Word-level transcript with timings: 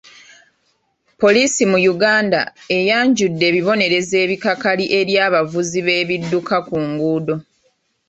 Poliisi 1.21 1.61
mu 1.71 1.79
Uganda 1.93 2.41
eyanjudde 2.77 3.43
ebibonerezo 3.49 4.15
ebikakali 4.23 4.85
eri 4.99 5.13
abavuzi 5.27 5.79
b'ebidduka 5.85 6.57
ku 6.67 6.77
nguudo. 6.87 7.35